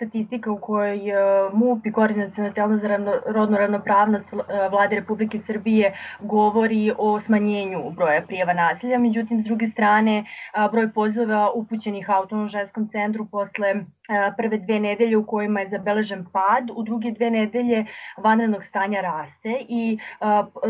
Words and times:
statistika 0.00 0.52
u 0.52 0.58
kojoj 0.58 1.00
uh, 1.12 1.54
MUP 1.54 1.86
i 1.86 1.92
Koordinacijona 1.92 2.52
telo 2.52 2.76
za 2.76 2.98
rodnu 3.26 3.56
ravnopravnost 3.56 4.32
uh, 4.32 4.40
vlade 4.70 4.96
Republike 4.96 5.40
Srbije 5.46 5.92
govori 6.20 6.92
o 6.98 7.20
smanjenju 7.20 7.90
broja 7.90 8.22
prijava 8.22 8.52
nasilja, 8.52 8.98
međutim, 8.98 9.40
s 9.40 9.44
druge 9.44 9.68
strane, 9.68 10.24
broj 10.72 10.92
pozova 10.92 11.50
upućenih 11.54 12.10
autonomnom 12.10 12.48
ženskom 12.48 12.88
centru 12.88 13.26
posle 13.26 13.74
prve 14.36 14.58
dve 14.58 14.80
nedelje 14.80 15.16
u 15.16 15.26
kojima 15.26 15.60
je 15.60 15.68
zabeležen 15.68 16.26
pad, 16.32 16.70
u 16.74 16.82
druge 16.82 17.10
dve 17.10 17.30
nedelje 17.30 17.84
vanrednog 18.16 18.64
stanja 18.64 19.00
raste 19.00 19.56
i 19.68 19.98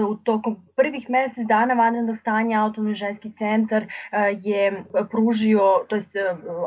u 0.08 0.14
tokom 0.14 0.56
prvih 0.76 1.10
mesec 1.10 1.46
dana 1.48 1.74
vanrednog 1.74 2.16
stanja 2.18 2.62
autonomni 2.62 2.94
ženski 2.94 3.32
centar 3.38 3.84
je 4.42 4.84
pružio, 5.10 5.60
to 5.88 5.96
jest 5.96 6.16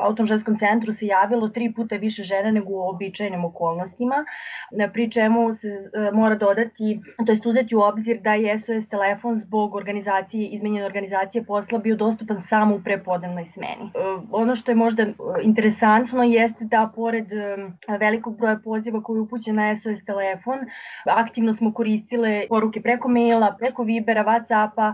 autonomnom 0.01 0.27
ženskom 0.27 0.57
centru 0.57 0.91
se 0.91 1.05
javilo 1.05 1.49
tri 1.49 1.73
puta 1.73 1.95
više 1.95 2.23
žena 2.23 2.51
nego 2.51 2.69
u 2.73 2.89
običajnim 2.89 3.45
okolnostima, 3.45 4.25
pri 4.93 5.11
čemu 5.11 5.55
se 5.55 5.89
mora 6.13 6.35
dodati, 6.35 6.99
to 7.25 7.31
jest 7.31 7.45
uzeti 7.45 7.75
u 7.75 7.81
obzir 7.81 8.21
da 8.21 8.33
je 8.33 8.59
SOS 8.59 8.87
telefon 8.89 9.39
zbog 9.39 9.75
organizacije, 9.75 10.47
izmenjene 10.47 10.85
organizacije 10.85 11.43
posla 11.43 11.79
bio 11.79 11.95
dostupan 11.95 12.43
samo 12.49 12.75
u 12.75 12.81
prepodnevnoj 12.83 13.45
smeni. 13.53 13.91
Ono 14.31 14.55
što 14.55 14.71
je 14.71 14.75
možda 14.75 15.05
interesantno 15.41 16.23
jeste 16.23 16.62
da 16.63 16.91
pored 16.95 17.25
velikog 17.99 18.37
broja 18.37 18.59
poziva 18.63 19.03
koji 19.03 19.17
je 19.17 19.21
upućen 19.21 19.55
na 19.55 19.75
SOS 19.77 20.05
telefon, 20.05 20.59
aktivno 21.05 21.53
smo 21.53 21.73
koristile 21.73 22.45
poruke 22.49 22.81
preko 22.81 23.07
maila, 23.09 23.55
preko 23.59 23.83
Vibera, 23.83 24.23
Whatsappa, 24.23 24.93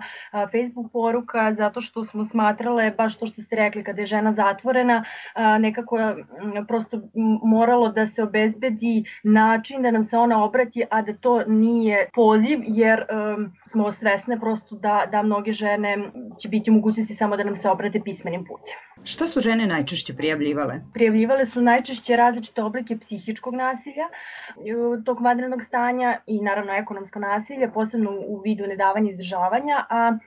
Facebook 0.51 0.91
poruka, 0.91 1.53
zato 1.53 1.81
što 1.81 2.05
smo 2.05 2.25
smatrale, 2.25 2.91
baš 2.91 3.17
to 3.17 3.27
što 3.27 3.41
ste 3.41 3.55
rekli, 3.55 3.83
kada 3.83 4.01
je 4.01 4.05
žena 4.05 4.33
zatvorena, 4.33 5.03
nekako 5.59 5.97
prosto 6.67 7.01
moralo 7.43 7.89
da 7.89 8.07
se 8.07 8.23
obezbedi 8.23 9.03
način 9.23 9.81
da 9.81 9.91
nam 9.91 10.05
se 10.05 10.17
ona 10.17 10.43
obrati, 10.43 10.83
a 10.89 11.01
da 11.01 11.13
to 11.13 11.43
nije 11.47 12.09
poziv, 12.13 12.59
jer 12.63 13.05
um, 13.09 13.51
smo 13.67 13.91
svesne 13.91 14.39
prosto 14.39 14.75
da, 14.75 15.05
da 15.11 15.23
mnoge 15.23 15.51
žene 15.51 15.97
će 16.41 16.49
biti 16.49 16.71
u 16.71 16.73
mogućnosti 16.73 17.15
samo 17.15 17.37
da 17.37 17.43
nam 17.43 17.55
se 17.55 17.69
obrate 17.69 18.01
pismenim 18.03 18.45
putem. 18.45 18.88
Šta 19.03 19.27
su 19.27 19.39
žene 19.39 19.67
najčešće 19.67 20.13
prijavljivale? 20.15 20.81
Prijavljivale 20.93 21.45
su 21.45 21.61
najčešće 21.61 22.15
različite 22.15 22.63
oblike 22.63 22.97
psihičkog 22.97 23.55
nasilja 23.55 24.07
tog 25.05 25.21
vanrednog 25.21 25.63
stanja 25.63 26.17
i 26.25 26.41
naravno 26.41 26.73
ekonomsko 26.73 27.19
nasilje, 27.19 27.71
posebno 27.71 28.11
u 28.11 28.41
vidu 28.45 28.67
nedavanja 28.67 29.11
izdržavanja, 29.11 29.85
a 29.89 30.17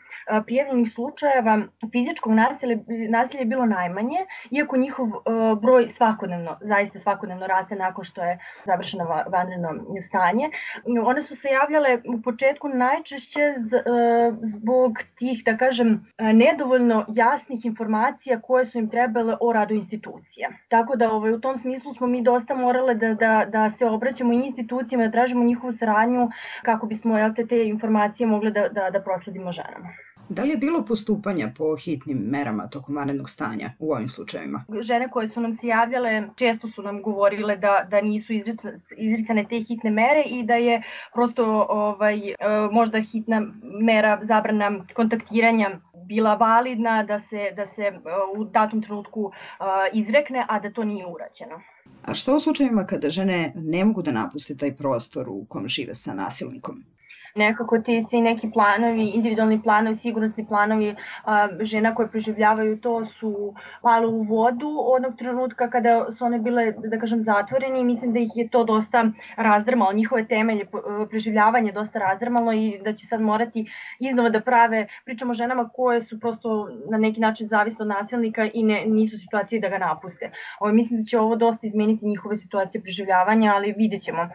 prijavljenih 0.46 0.92
slučajeva 0.92 1.62
fizičkog 1.92 2.32
nasilja, 2.32 2.76
nasilja 3.08 3.40
je 3.40 3.46
bilo 3.46 3.66
najmanje, 3.66 4.18
iako 4.50 4.76
njihov 4.76 5.08
broj 5.62 5.88
svakodnevno, 5.96 6.58
zaista 6.60 7.00
svakodnevno 7.00 7.46
raste 7.46 7.74
nakon 7.74 8.04
što 8.04 8.22
je 8.22 8.38
završeno 8.64 9.04
vanredno 9.26 9.68
stanje. 10.08 10.50
One 11.04 11.22
su 11.22 11.36
se 11.36 11.48
javljale 11.48 11.98
u 12.16 12.22
početku 12.22 12.68
najčešće 12.68 13.54
zbog 14.56 14.98
tih, 15.18 15.42
da 15.44 15.56
kažem, 15.56 16.06
nedovoljno 16.18 17.04
jasnih 17.08 17.64
informacija 17.64 18.40
koje 18.40 18.61
su 18.66 18.78
im 18.78 18.88
trebale 18.88 19.36
o 19.40 19.52
radu 19.52 19.74
institucija. 19.74 20.48
Tako 20.68 20.96
da 20.96 21.12
ovaj, 21.12 21.32
u 21.32 21.40
tom 21.40 21.56
smislu 21.56 21.94
smo 21.94 22.06
mi 22.06 22.22
dosta 22.22 22.54
morale 22.54 22.94
da, 22.94 23.14
da, 23.14 23.44
da 23.48 23.72
se 23.78 23.86
obraćamo 23.86 24.32
i 24.32 24.46
institucijama, 24.46 25.04
da 25.04 25.12
tražimo 25.12 25.44
njihovu 25.44 25.72
saradnju 25.72 26.30
kako 26.62 26.86
bismo 26.86 27.18
jel, 27.18 27.34
te, 27.34 27.46
te 27.46 27.66
informacije 27.66 28.26
mogli 28.26 28.50
da, 28.50 28.68
da, 28.68 28.90
da 28.90 29.00
prosledimo 29.00 29.52
ženama. 29.52 29.88
Da 30.28 30.42
li 30.42 30.50
je 30.50 30.56
bilo 30.56 30.84
postupanja 30.84 31.48
po 31.58 31.76
hitnim 31.76 32.18
merama 32.18 32.66
tokom 32.66 32.96
vanrednog 32.96 33.30
stanja 33.30 33.70
u 33.78 33.92
ovim 33.92 34.08
slučajevima? 34.08 34.64
Žene 34.80 35.08
koje 35.10 35.28
su 35.28 35.40
nam 35.40 35.56
se 35.56 35.66
javljale 35.66 36.22
često 36.36 36.68
su 36.68 36.82
nam 36.82 37.02
govorile 37.02 37.56
da, 37.56 37.86
da 37.90 38.00
nisu 38.00 38.32
izricane 38.96 39.44
te 39.48 39.60
hitne 39.60 39.90
mere 39.90 40.22
i 40.26 40.42
da 40.42 40.54
je 40.54 40.82
prosto 41.14 41.66
ovaj, 41.68 42.28
e, 42.28 42.34
možda 42.72 43.00
hitna 43.00 43.42
mera 43.80 44.20
zabrana 44.22 44.84
kontaktiranja 44.94 45.70
bila 46.04 46.34
validna 46.34 47.02
da 47.02 47.20
se, 47.30 47.50
da 47.56 47.66
se 47.74 47.82
e, 47.82 47.98
u 48.36 48.44
datom 48.44 48.82
trenutku 48.82 49.32
e, 49.32 49.64
izrekne, 49.92 50.46
a 50.48 50.60
da 50.60 50.70
to 50.72 50.84
nije 50.84 51.06
urađeno. 51.06 51.60
A 52.04 52.14
što 52.14 52.36
u 52.36 52.40
slučajevima 52.40 52.86
kada 52.86 53.10
žene 53.10 53.52
ne 53.54 53.84
mogu 53.84 54.02
da 54.02 54.12
napuste 54.12 54.56
taj 54.56 54.76
prostor 54.76 55.28
u 55.28 55.44
kom 55.48 55.68
žive 55.68 55.94
sa 55.94 56.14
nasilnikom? 56.14 56.84
Nekako 57.34 57.78
ti 57.78 58.02
svi 58.10 58.20
neki 58.20 58.50
planovi, 58.50 59.06
individualni 59.08 59.62
planovi, 59.62 59.96
sigurnosni 59.96 60.46
planovi 60.46 60.94
a, 61.24 61.48
žena 61.60 61.94
koje 61.94 62.08
preživljavaju 62.08 62.80
to 62.80 63.06
su 63.06 63.54
malo 63.82 64.08
u 64.10 64.22
vodu 64.22 64.70
onog 64.96 65.16
trenutka 65.18 65.70
kada 65.70 66.06
su 66.12 66.24
one 66.24 66.38
bile, 66.38 66.72
da 66.72 66.98
kažem, 66.98 67.22
zatvoreni 67.24 67.80
i 67.80 67.84
mislim 67.84 68.12
da 68.12 68.18
ih 68.18 68.30
je 68.34 68.48
to 68.48 68.64
dosta 68.64 69.04
razdrmalo, 69.36 69.92
njihove 69.92 70.26
temelje 70.26 70.66
preživljavanje 71.10 71.72
dosta 71.72 71.98
razdrmalo 71.98 72.52
i 72.52 72.80
da 72.84 72.92
će 72.92 73.06
sad 73.06 73.20
morati 73.20 73.66
iznova 73.98 74.28
da 74.28 74.40
prave, 74.40 74.86
pričamo 75.04 75.30
o 75.30 75.34
ženama 75.34 75.68
koje 75.68 76.02
su 76.02 76.20
prosto 76.20 76.68
na 76.90 76.98
neki 76.98 77.20
način 77.20 77.48
zavisne 77.48 77.82
od 77.82 77.88
nasilnika 77.88 78.48
i 78.54 78.62
ne, 78.62 78.84
nisu 78.86 79.18
situacije 79.18 79.60
da 79.60 79.68
ga 79.68 79.78
napuste. 79.78 80.30
Ovo, 80.60 80.72
mislim 80.72 81.00
da 81.00 81.04
će 81.04 81.18
ovo 81.18 81.36
dosta 81.36 81.66
izmeniti 81.66 82.06
njihove 82.06 82.36
situacije 82.36 82.82
preživljavanja, 82.82 83.52
ali 83.54 83.74
vidjet 83.76 84.02
ćemo. 84.02 84.28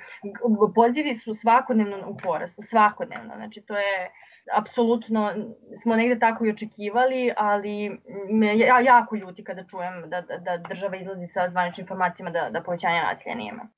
Pozivi 0.76 1.16
su 1.16 1.34
svakodnevno 1.34 1.98
u 2.08 2.18
porastu, 2.24 2.62
svakodnevno 2.62 2.87
svakodnevno. 2.88 3.36
Znači 3.36 3.62
to 3.62 3.78
je 3.78 4.12
apsolutno 4.54 5.34
smo 5.82 5.96
negde 5.96 6.20
tako 6.20 6.46
i 6.46 6.50
očekivali, 6.50 7.34
ali 7.38 8.02
me 8.30 8.58
ja, 8.58 8.80
jako 8.80 9.16
ljuti 9.16 9.44
kada 9.44 9.64
čujem 9.64 10.10
da, 10.10 10.22
da 10.22 10.58
država 10.58 10.96
izlazi 10.96 11.28
sa 11.28 11.50
zvaničnim 11.50 11.84
informacijama 11.84 12.32
da, 12.32 12.50
da 12.50 12.62
povećanja 12.62 13.04
nasilja 13.04 13.36
nema. 13.36 13.70